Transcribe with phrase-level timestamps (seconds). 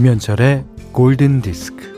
[0.00, 1.92] 김현철의 골든 디스크.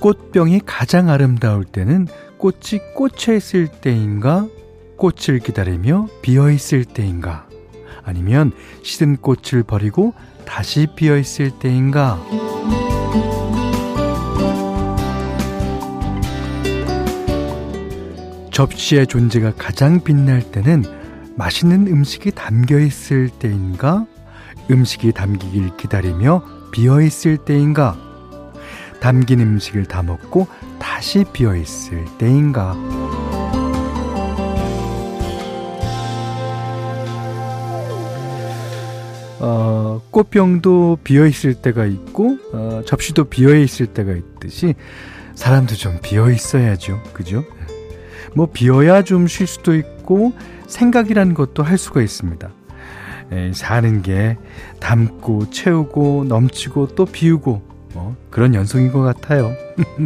[0.00, 4.48] 꽃병이 가장 아름다울 때는 꽃이 꽂혀 있을 때인가?
[4.96, 7.46] 꽃을 기다리며 비어 있을 때인가?
[8.02, 8.50] 아니면
[8.82, 10.14] 시든 꽃을 버리고
[10.44, 12.18] 다시 비어 있을 때인가?
[18.58, 20.82] 접시의 존재가 가장 빛날 때는
[21.36, 24.04] 맛있는 음식이 담겨 있을 때인가?
[24.68, 27.96] 음식이 담기길 기다리며 비어 있을 때인가?
[29.00, 30.48] 담긴 음식을 다 먹고
[30.80, 32.74] 다시 비어 있을 때인가?
[39.38, 44.74] 어, 꽃병도 비어 있을 때가 있고 어, 접시도 비어 있을 때가 있듯이
[45.36, 47.00] 사람도 좀 비어 있어야죠.
[47.12, 47.44] 그죠?
[48.34, 50.32] 뭐 비어야 좀 쉴 수도 있고
[50.66, 52.50] 생각이라는 것도 할 수가 있습니다.
[53.32, 54.36] 에, 사는 게
[54.80, 57.62] 담고 채우고 넘치고 또 비우고
[57.94, 59.52] 뭐 그런 연속인 것 같아요.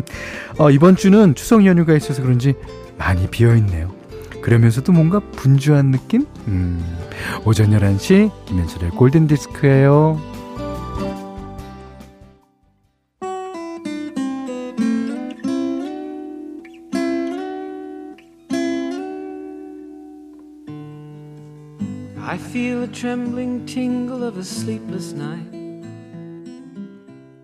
[0.58, 2.54] 어, 이번 주는 추석 연휴가 있어서 그런지
[2.98, 3.92] 많이 비어 있네요.
[4.40, 6.26] 그러면서도 뭔가 분주한 느낌?
[6.48, 6.84] 음,
[7.44, 10.20] 오전 11시 김현철의 골든디스크예요.
[23.02, 25.50] Trembling tingle of a sleepless night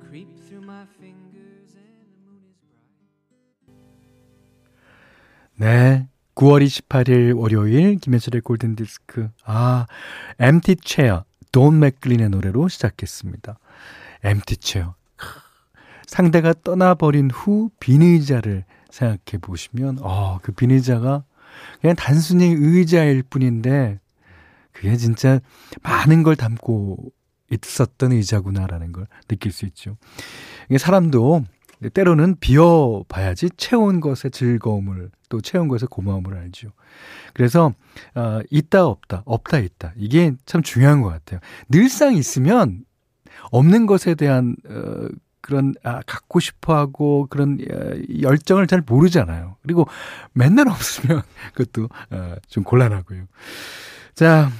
[0.08, 2.70] creep through my fingers and the moon is
[3.66, 3.74] bright.
[5.56, 6.06] 네.
[6.36, 9.30] 9월 28일 월요일 김현철의 골든 디스크.
[9.44, 9.86] 아,
[10.38, 13.58] 엠티 체어 돈 맥클린의 노래로 시작했습니다.
[14.22, 14.94] 엠티 체어.
[16.06, 21.24] 상대가 떠나버린 후빈 의자를 생각해 보시면 어, 그빈 의자가
[21.80, 23.98] 그냥 단순히 의자일 뿐인데
[24.78, 25.40] 그게 진짜
[25.82, 27.10] 많은 걸 담고
[27.50, 29.96] 있었던 의자구나라는 걸 느낄 수 있죠.
[30.78, 31.44] 사람도
[31.94, 36.68] 때로는 비어 봐야지 채운 것의 즐거움을 또 채운 것의 고마움을 알죠.
[37.34, 37.72] 그래서
[38.14, 41.40] 어, 있다 없다 없다 있다 이게 참 중요한 것 같아요.
[41.68, 42.84] 늘상 있으면
[43.50, 45.08] 없는 것에 대한 어,
[45.40, 47.90] 그런 아, 갖고 싶어하고 그런 어,
[48.20, 49.56] 열정을 잘 모르잖아요.
[49.62, 49.86] 그리고
[50.32, 51.22] 맨날 없으면
[51.54, 53.26] 그것도 어, 좀 곤란하고요.
[54.14, 54.50] 자.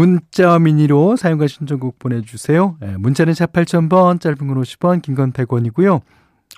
[0.00, 2.78] 문자 미니로 사용과 신청곡 보내주세요.
[2.80, 6.00] 예, 문자는 샵 8000번, 짧은 건 50원, 긴 건 100원이고요.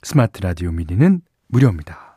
[0.04, 2.14] 스마트 라디오 미니는 무료입니다.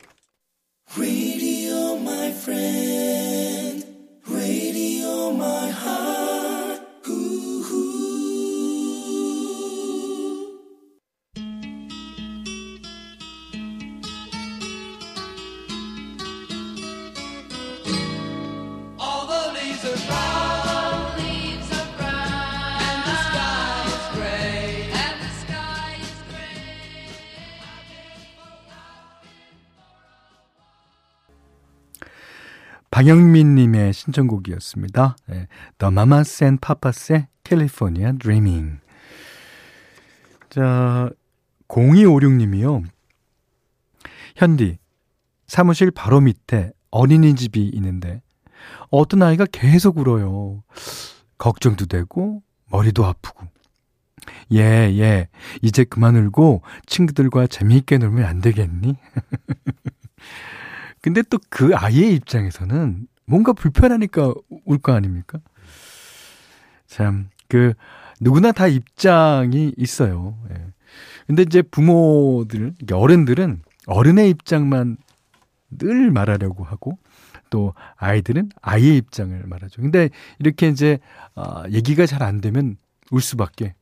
[32.96, 35.18] 방영민님의 신청곡이었습니다.
[35.26, 38.78] 네, The Mamas and Papas의 California Dreaming.
[40.48, 41.10] 자,
[41.68, 42.84] 0256님이요.
[44.36, 44.78] 현디,
[45.46, 48.22] 사무실 바로 밑에 어린이집이 있는데
[48.88, 50.62] 어떤 아이가 계속 울어요.
[51.36, 53.46] 걱정도 되고 머리도 아프고.
[54.54, 54.60] 예,
[54.96, 55.28] 예.
[55.60, 58.96] 이제 그만 울고 친구들과 재미있게 놀면 안 되겠니?
[61.02, 64.32] 근데 또 그 아이의 입장에서는 뭔가 불편하니까
[64.64, 65.38] 울 거 아닙니까?
[66.86, 67.74] 참, 그,
[68.20, 70.38] 누구나 다 입장이 있어요.
[70.50, 70.66] 예.
[71.26, 74.96] 근데 이제 부모들, 어른들은 어른의 입장만
[75.70, 76.98] 늘 말하려고 하고,
[77.50, 79.82] 또 아이들은 아이의 입장을 말하죠.
[79.82, 80.98] 근데 이렇게 이제,
[81.34, 82.76] 아, 얘기가 잘 안 되면
[83.10, 83.74] 울 수밖에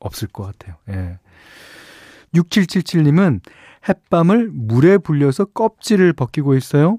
[0.00, 0.76] 없을 것 같아요.
[0.90, 1.18] 예.
[2.34, 3.40] 6777님은
[3.88, 6.98] 햇밤을 물에 불려서 껍질을 벗기고 있어요.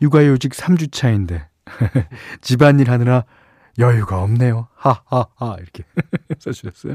[0.00, 1.48] 육아휴직 3주 차인데
[2.40, 3.24] 집안일 하느라
[3.78, 4.68] 여유가 없네요.
[4.74, 5.84] 하하하 이렇게
[6.38, 6.94] 써주셨어요.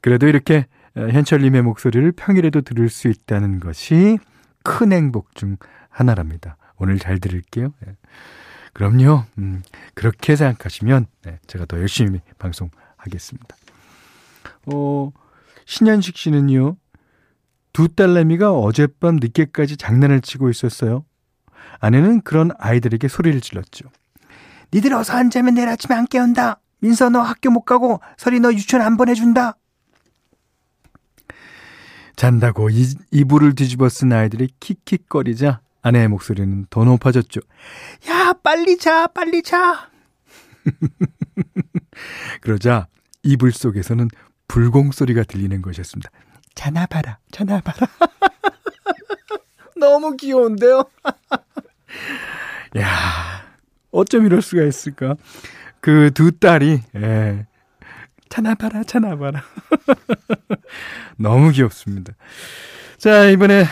[0.00, 0.66] 그래도 이렇게
[0.96, 4.18] 어, 현철님의 목소리를 평일에도 들을 수 있다는 것이
[4.62, 5.56] 큰 행복 중
[5.88, 6.56] 하나랍니다.
[6.76, 7.72] 오늘 잘 들을게요.
[7.86, 7.96] 네.
[8.72, 9.24] 그럼요.
[9.38, 9.62] 음,
[9.94, 13.56] 그렇게 생각하시면 네, 제가 더 열심히 방송하겠습니다.
[14.66, 15.12] 어,
[15.66, 16.76] 신현식 씨는요.
[17.80, 21.06] 두 딸내미가 어젯밤 늦게까지 장난을 치고 있었어요.
[21.78, 23.88] 아내는 그런 아이들에게 소리를 질렀죠.
[24.70, 26.60] 니들 어서 안 자면 내일 아침에 안 깨운다.
[26.80, 29.56] 민서 너 학교 못 가고 설이 너 유치원 안 보내준다.
[32.16, 37.40] 잔다고 이, 이불을 뒤집어 쓴 아이들이 킥킥거리자 아내의 목소리는 더 높아졌죠.
[38.10, 39.88] 야, 빨리 자, 빨리 자!
[42.42, 42.88] 그러자
[43.22, 44.08] 이불 속에서는
[44.48, 46.10] 불공 소리가 들리는 것이었습니다.
[46.60, 47.88] 자나 봐라, 자나 봐라.
[49.80, 50.84] 너무 귀여운데요?
[52.76, 52.86] 야,
[53.90, 55.16] 어쩜 이럴 수가 있을까?
[55.80, 57.46] 그 두 딸이, 예.
[58.28, 59.42] 자나봐라, 자나봐라.
[61.16, 62.12] 너무 귀엽습니다.
[62.98, 63.64] 자, 이번에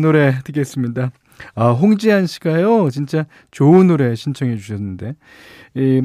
[0.00, 1.12] 노래 듣겠습니다.
[1.54, 5.14] 아, 홍지한 씨가요, 진짜 좋은 노래 신청해 주셨는데,
[5.76, 6.02] 이,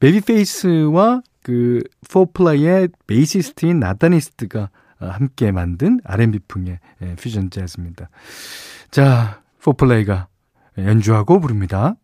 [0.00, 4.68] 베이비페이스와 그, 포플레이의 베이시스트인 나단 이스트가
[5.10, 8.08] 함께 만든 R&B풍의 예, 퓨전 재즈입니다.
[8.90, 10.28] 자, 포플레이가
[10.78, 11.94] 연주하고 부릅니다.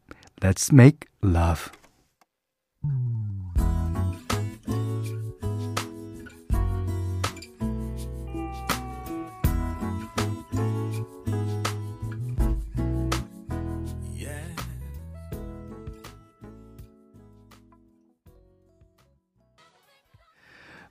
[0.41, 1.71] Let's make love.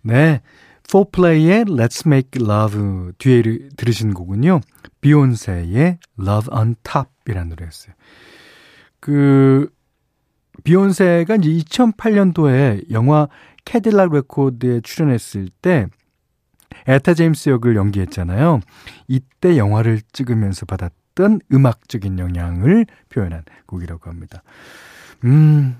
[0.07, 0.41] 네.
[0.87, 3.43] 4플레이의 Let's Make Love 뒤에
[3.75, 4.61] 들으신 곡은요.
[5.01, 7.93] 비욘세의 Love on Top이라는 노래였어요.
[8.99, 9.69] 그
[10.63, 13.27] 비욘세가 이제 2008년도에 영화
[13.65, 15.87] 캐딜락 레코드에 출연했을 때
[16.87, 18.61] 에타 제임스 역을 연기했잖아요.
[19.07, 24.41] 이때 영화를 찍으면서 받았던 음악적인 영향을 표현한 곡이라고 합니다.
[25.25, 25.77] 음,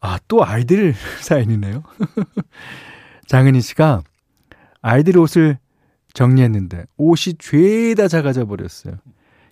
[0.00, 1.82] 아, 또 아이들 사연이네요.
[3.28, 4.02] 장은희 씨가
[4.82, 5.58] 아이들 옷을
[6.14, 8.94] 정리했는데 옷이 죄다 작아져 버렸어요.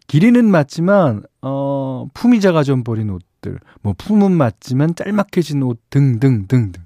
[0.09, 6.85] 길이는 맞지만 어 품이 작아져 버린 옷들, 뭐 품은 맞지만 짤막해진 옷 등등 등등.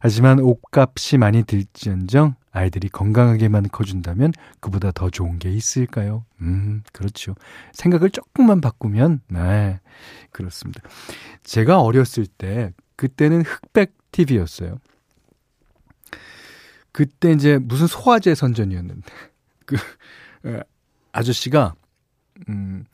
[0.00, 6.24] 하지만 옷값이 많이 들지언정 아이들이 건강하게만 커준다면 그보다 더 좋은 게 있을까요?
[6.40, 7.34] 음, 그렇죠.
[7.72, 9.80] 생각을 조금만 바꾸면, 네,
[10.30, 10.82] 그렇습니다.
[11.42, 14.78] 제가 어렸을 때, 그때는 흑백 TV였어요.
[16.94, 19.02] 그때 이제 무슨 소화제 선전이었는데
[19.66, 19.76] 그
[21.12, 21.74] 아저씨가
[22.48, 22.84] 음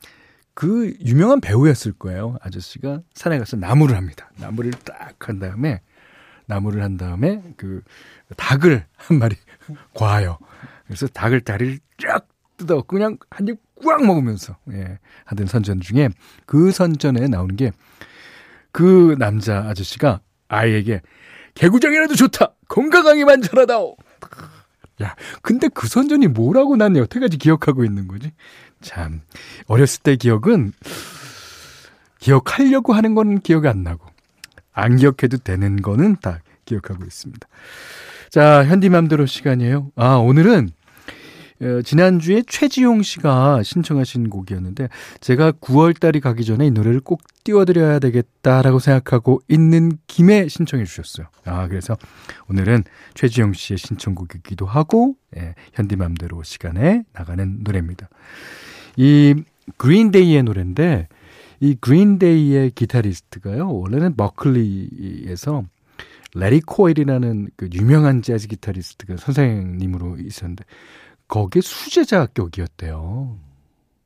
[0.53, 2.35] 그 유명한 배우였을 거예요.
[2.41, 4.29] 아저씨가 산에 가서 나무를 합니다.
[4.35, 5.81] 나무를 딱 한 다음에
[6.45, 7.81] 나무를 한 다음에 그
[8.35, 9.37] 닭을 한 마리
[9.95, 10.37] 과요.
[10.85, 12.27] 그래서 닭을 다리를 쫙
[12.57, 16.09] 뜯어 그냥 한 입 꽉 먹으면서 예, 하던 선전 중에
[16.45, 17.71] 그 선전에 나오는 게
[18.73, 20.19] 그 남자 아저씨가
[20.49, 21.01] 아이에게
[21.55, 22.53] 개구장이라도 좋다.
[22.71, 23.97] 건강하게만 자라다오.
[25.03, 28.31] 야, 근데 그 선전이 뭐라고 난 여태까지 기억하고 있는 거지?
[28.79, 29.21] 참,
[29.67, 30.71] 어렸을 때 기억은
[32.19, 34.05] 기억하려고 하는 건 기억이 안 나고,
[34.71, 37.45] 안 기억해도 되는 거는 다 기억하고 있습니다.
[38.29, 39.91] 자, 현디맘대로 시간이에요.
[39.97, 40.80] 아, 오늘은 어,
[41.83, 48.79] 지난주에 최지용 씨가 신청하신 곡이었는데 제가 9월 달이 가기 전에 이 노래를 꼭 띄워드려야 되겠다라고
[48.79, 51.27] 생각하고 있는 김에 신청해 주셨어요.
[51.45, 51.97] 아 그래서
[52.49, 52.83] 오늘은
[53.13, 58.09] 최지용 씨의 신청곡이기도 하고 예, 현디맘대로 시간에 나가는 노래입니다.
[58.97, 59.35] 이
[59.77, 61.07] 그린데이의 노래인데
[61.59, 65.63] 이 그린데이의 기타리스트가요 원래는 머클리에서
[66.33, 70.63] 레리 코일이라는 그 유명한 재즈 기타리스트가 선생님으로 있었는데
[71.31, 73.39] 거기에 수제자 격이었대요.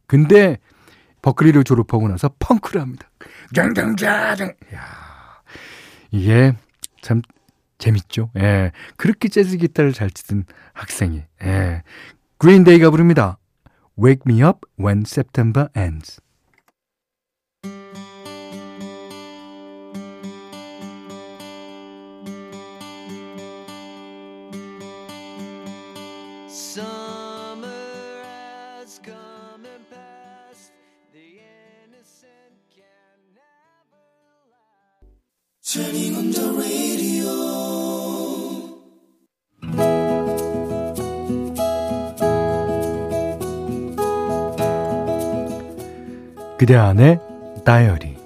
[0.06, 0.60] 근데
[1.24, 3.10] 버클리를 졸업하고 나서 펑크를 합니다.
[3.56, 4.54] 짱짱짱짱.
[4.76, 5.42] 야
[6.12, 6.54] 이게
[7.02, 7.24] 참
[7.80, 8.30] 재밌죠.
[8.38, 8.72] 예.
[8.96, 11.24] 그렇게 재즈 기타를 잘 치던 학생이.
[11.44, 11.82] 예.
[12.38, 13.40] 그린데이가 부릅니다.
[13.98, 16.22] Wake me up when September ends.
[46.66, 47.20] 그대 안의
[47.64, 48.18] 다이어리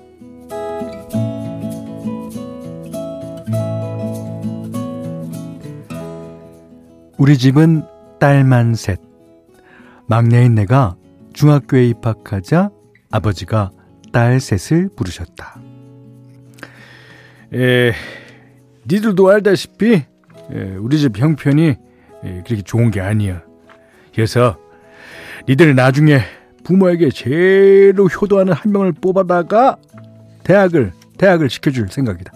[7.17, 7.83] 우리 집은
[8.17, 9.01] 딸만 셋.
[10.07, 10.95] 막내인 내가
[11.33, 12.69] 중학교에 입학하자
[13.11, 13.71] 아버지가
[14.13, 15.59] 딸 셋을 부르셨다.
[17.55, 17.91] 에,
[18.89, 23.43] 니들도 알다시피 에, 우리 집 형편이 에, 그렇게 좋은 게 아니야.
[24.15, 24.57] 그래서
[25.49, 29.77] 니들 나중에 부모에게 제일로 효도하는 한 명을 뽑아다가
[30.43, 32.31] 대학을 대학을 시켜줄 생각이다.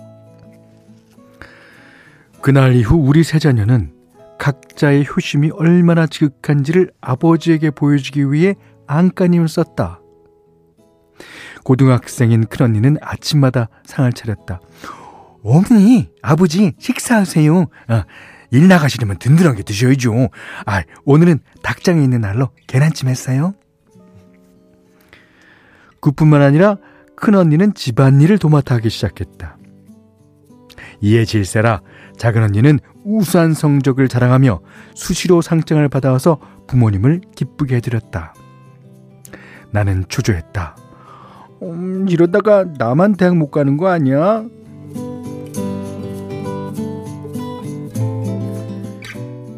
[2.42, 3.92] 그날 이후 우리 세 자녀는
[4.38, 8.56] 각자의 효심이 얼마나 지극한지를 아버지에게 보여주기 위해
[8.88, 10.02] 안간힘을 썼다.
[11.64, 14.60] 고등학생인 큰언니는 아침마다 상을 차렸다.
[15.44, 17.68] 어머니, 아버지, 식사하세요.
[17.88, 18.06] 아,
[18.52, 20.30] 일 나가시려면 든든하게 드셔야죠.
[20.66, 23.54] 아, 오늘은 닭장에 있는 날로 계란찜 했어요.
[26.04, 26.78] 그뿐만 아니라
[27.16, 29.58] 큰언니는 집안일을 도맡아 하기 시작했다.
[31.00, 31.82] 이에 질세라
[32.18, 34.60] 작은 언니는 우수한 성적을 자랑하며
[34.96, 38.34] 수시로 상장을 받아와서 부모님을 기쁘게 해드렸다.
[39.72, 40.76] 나는 초조했다.
[41.62, 44.44] 음, 이러다가 나만 대학 못 가는 거 아니야?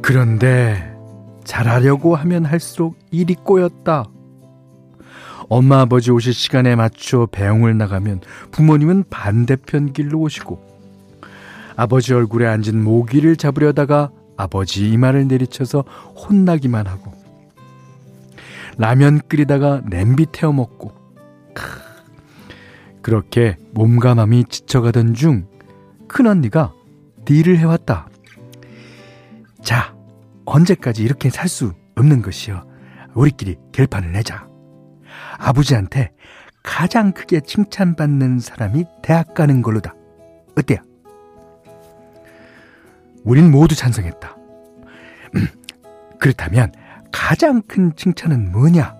[0.03, 0.95] 그런데
[1.43, 4.05] 잘하려고 하면 할수록 일이 꼬였다.
[5.49, 8.21] 엄마 아버지 오실 시간에 맞춰 배웅을 나가면
[8.51, 10.75] 부모님은 반대편 길로 오시고
[11.75, 15.81] 아버지 얼굴에 앉은 모기를 잡으려다가 아버지 이마를 내리쳐서
[16.15, 17.13] 혼나기만 하고
[18.77, 20.93] 라면 끓이다가 냄비 태워 먹고
[23.01, 25.47] 그렇게 몸과 마음이 지쳐가던 중
[26.07, 26.73] 큰언니가
[27.25, 28.09] 딜을 해왔다.
[29.61, 29.95] 자,
[30.45, 32.65] 언제까지 이렇게 살 수 없는 것이여.
[33.13, 34.47] 우리끼리 결판을 내자.
[35.37, 36.11] 아버지한테
[36.63, 39.93] 가장 크게 칭찬받는 사람이 대학 가는 걸로다.
[40.57, 40.79] 어때요?
[43.23, 44.37] 우린 모두 찬성했다.
[45.35, 45.47] 음,
[46.19, 46.71] 그렇다면
[47.11, 48.95] 가장 큰 칭찬은 뭐냐?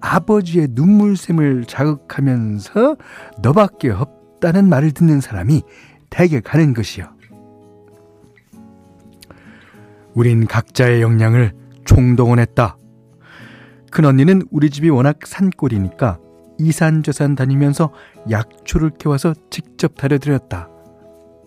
[0.00, 2.96] 아버지의 눈물샘을 자극하면서
[3.42, 5.62] 너밖에 없다는 말을 듣는 사람이
[6.10, 7.06] 대개 가는 것이요.
[10.14, 11.52] 우린 각자의 역량을
[11.84, 12.76] 총동원했다.
[13.94, 16.18] 큰언니는 우리 집이 워낙 산골이니까
[16.58, 17.92] 이산저산 다니면서
[18.28, 20.68] 약초를 캐와서 직접 다려드렸다.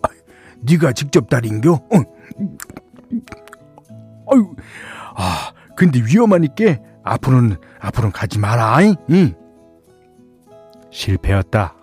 [0.02, 0.08] 아,
[0.62, 1.72] 네가 직접 다린겨?
[1.72, 1.96] 어.
[4.32, 4.56] 아유,
[5.14, 8.78] 아, 근데 위험하니까 앞으로는 앞으로는 가지 마라.
[9.10, 9.34] 응.
[10.90, 11.74] 실패였다.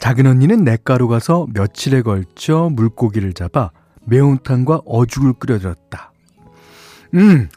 [0.00, 3.70] 작은 언니는 냇가로 가서 며칠에 걸쳐 물고기를 잡아
[4.06, 6.12] 매운탕과 어죽을 끓여들었다.
[7.14, 7.48] 음,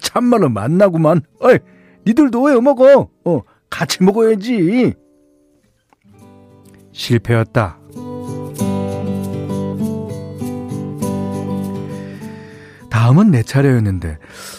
[0.00, 1.22] 참말로 맛나구만.
[1.40, 1.58] 어이,
[2.06, 3.08] 니들도 왜 먹어?
[3.24, 4.94] 어, 같이 먹어야지.
[6.92, 7.78] 실패였다.
[12.90, 14.18] 다음은 내 차례였는데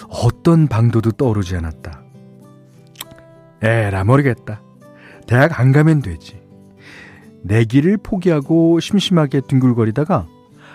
[0.10, 2.01] 어떤 방도도 떠오르지 않았다.
[3.62, 4.62] 에라 모르겠다.
[5.27, 6.42] 대학 안 가면 되지.
[7.44, 10.27] 내기를 포기하고 심심하게 뒹굴거리다가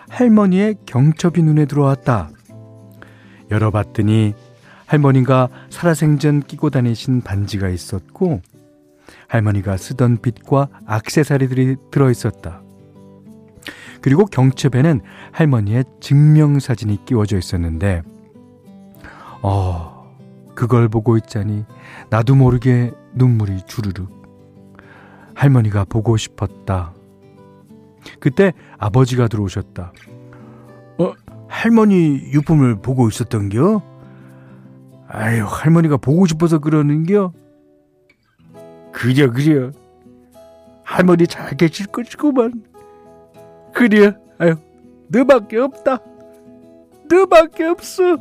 [0.09, 2.31] 할머니의 경첩이 눈에 들어왔다.
[3.50, 4.35] 열어봤더니
[4.87, 8.40] 할머니가 살아생전 끼고 다니신 반지가 있었고
[9.28, 12.62] 할머니가 쓰던 빗과 악세사리들이 들어있었다.
[14.00, 15.00] 그리고 경첩에는
[15.33, 18.02] 할머니의 증명사진이 끼워져 있었는데,
[19.43, 20.14] 어,
[20.55, 21.64] 그걸 보고 있자니
[22.11, 24.18] 나도 모르게 눈물이 주르륵.
[25.38, 26.92] 할머니가 보고 싶었다.
[28.18, 29.92] 그때 아버지가 들어오셨다.
[30.99, 31.12] 어,
[31.47, 33.80] 할머니 유품을 보고 있었던겨?
[35.07, 37.33] 아유, 할머니가 보고 싶어서 그러는겨?
[38.92, 39.71] 그려, 그려.
[40.83, 42.64] 할머니 잘 계실 것이구만.
[43.73, 44.57] 그래, 아유,
[45.07, 45.99] 너밖에 없다.
[47.09, 48.16] 너밖에 없어.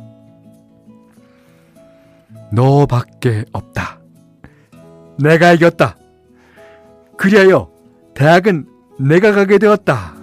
[2.52, 3.98] 너밖에 없다.
[5.18, 5.96] 내가 이겼다.
[7.18, 7.70] 그리하여
[8.14, 8.66] 대학은
[8.98, 10.14] 내가 가게 되었다.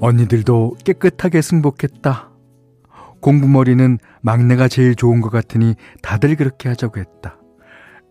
[0.00, 2.30] 언니들도 깨끗하게 승복했다.
[3.20, 7.36] 공부머리는 막내가 제일 좋은 것 같으니 다들 그렇게 하자고 했다.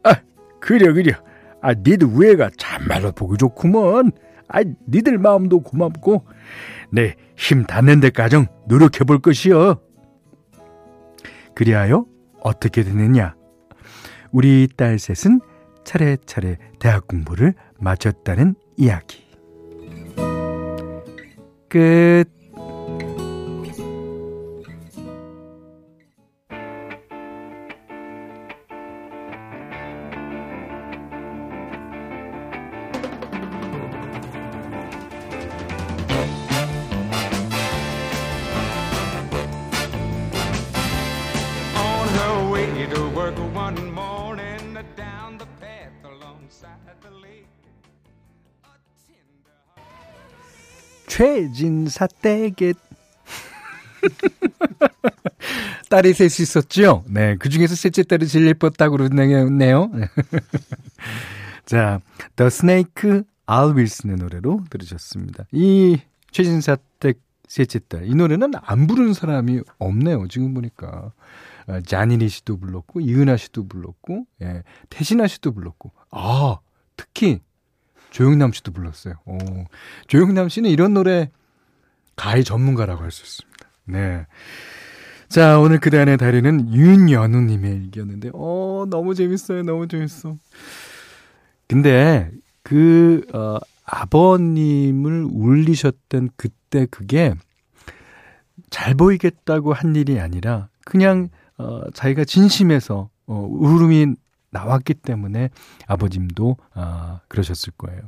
[0.03, 0.15] 아,
[0.59, 1.13] 그려, 그려.
[1.61, 4.11] 아, 니들 우애가 참말로 보기 좋구먼.
[4.47, 6.25] 아, 니들 마음도 고맙고,
[6.91, 9.79] 내 힘 닿는 데까지 노력해 볼 것이여.
[11.55, 12.05] 그리하여
[12.41, 13.33] 어떻게 되느냐?
[14.31, 15.41] 우리 딸 셋은
[15.83, 19.24] 차례차례 대학 공부를 마쳤다는 이야기.
[21.67, 22.39] 끝.
[51.19, 52.73] 최진사 댁에
[55.89, 57.03] 딸이 셋이 있었죠?
[57.07, 59.91] 네, 그 중에서 셋째 딸이 제일 예뻤다고 그러네요.
[61.65, 61.99] 자,
[62.38, 65.43] The Snake, 알 윌슨의 노래로 들으셨습니다.
[65.51, 65.99] 이
[66.31, 70.29] 최진사 댁 셋째 딸, 이 노래는 안 부르는 사람이 없네요.
[70.29, 71.11] 지금 보니까.
[71.67, 76.59] 아, 자니리 씨도 불렀고, 이은하 씨도 불렀고, 예, 태신아 씨도 불렀고, 아,
[76.95, 77.41] 특히
[78.11, 79.15] 조영남 씨도 불렀어요.
[79.25, 79.37] 오,
[80.07, 81.29] 조영남 씨는 이런 노래
[82.15, 83.67] 가히 전문가라고 할 수 있습니다.
[83.85, 84.25] 네.
[85.29, 89.61] 자, 오늘 그대 안의 다리는 윤연우님의 일기였는데, 어, 너무 재밌어요.
[89.63, 90.35] 너무 재밌어.
[91.67, 92.31] 근데,
[92.63, 97.35] 그, 어, 아버님을 울리셨던 그때 그게
[98.71, 104.15] 잘 보이겠다고 한 일이 아니라, 그냥, 어, 자기가 진심에서, 어, 울음이
[104.51, 105.50] 나왔기 때문에
[105.88, 108.01] 아버님도, 아, 그러셨을 거예요.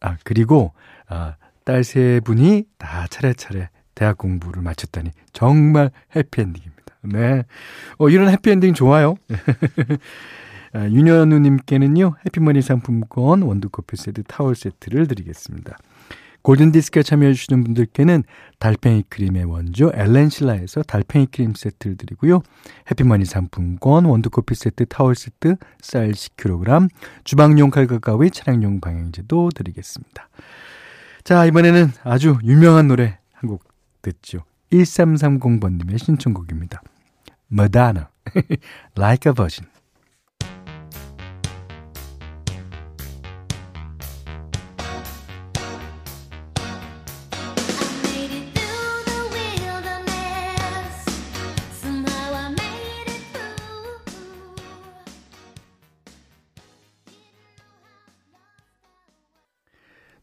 [0.00, 0.72] 아, 그리고,
[1.08, 6.94] 아, 딸 세 분이 다 차례차례 대학 공부를 마쳤다니 정말 해피엔딩입니다.
[7.02, 7.44] 네.
[7.98, 9.16] 어, 이런 해피엔딩 좋아요.
[10.72, 15.76] 아, 윤현우님께는요, 해피머니 상품권, 원두커피 세트, 타월 세트를 드리겠습니다.
[16.48, 18.24] 골든디스크에 참여해주시는 분들께는
[18.58, 22.40] 달팽이 크림의 원조 엘렌실라에서 달팽이 크림 세트를 드리고요.
[22.90, 26.88] 해피머니 상품권, 원두커피 세트, 타월 세트, 쌀 10kg,
[27.24, 30.30] 주방용 칼과 가위, 차량용 방향제도 드리겠습니다.
[31.22, 33.62] 자, 이번에는 아주 유명한 노래 한 곡
[34.00, 34.44] 듣죠.
[34.72, 36.80] 1330번님의 신청곡입니다.
[37.52, 38.06] Madonna,
[38.96, 39.67] Like a Virgin.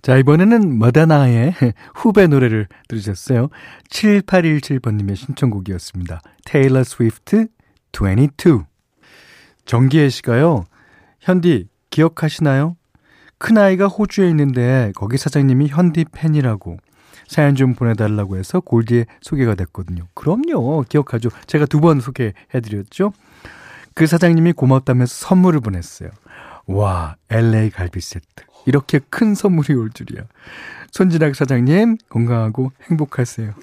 [0.06, 1.56] 자, 이번에는 머다나의
[1.96, 3.50] 후배 노래를 들으셨어요.
[3.90, 6.22] 7817번님의 신청곡이었습니다.
[6.46, 7.48] 테일러 스위프트
[7.92, 8.66] 22.
[9.66, 10.66] 정기혜 씨가요.
[11.22, 12.76] 현디, 기억하시나요?
[13.40, 16.78] 큰아이가 호주에 있는데 거기 사장님이 현디 팬이라고
[17.28, 20.04] 사연 좀 보내달라고 해서 골디에 소개가 됐거든요.
[20.14, 20.86] 그럼요.
[20.88, 21.30] 기억하죠.
[21.48, 23.12] 제가 두 번 소개해드렸죠.
[23.96, 26.12] 그 사장님이 고맙다면서 선물을 보냈어요.
[26.68, 28.44] 와, LA 갈비 세트.
[28.66, 30.24] 이렇게 큰 선물이 올 줄이야.
[30.92, 33.54] 손진학 사장님, 건강하고 행복하세요.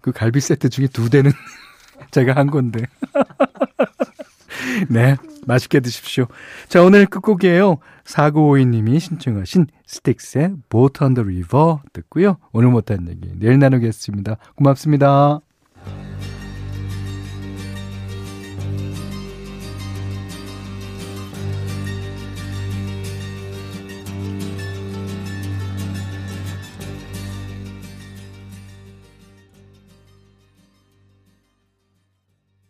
[0.00, 1.30] 그 갈비 세트 중에 두 대는
[2.10, 2.84] 제가 한 건데.
[4.88, 6.26] 네, 맛있게 드십시오.
[6.68, 7.78] 자, 오늘 끝곡이에요.
[8.04, 12.38] 4952님이 신청하신 스틱스의 Boat on the River 듣고요.
[12.52, 14.36] 오늘 못한 얘기 내일 나누겠습니다.
[14.56, 15.40] 고맙습니다.